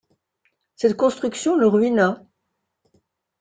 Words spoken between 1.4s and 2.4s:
le ruina.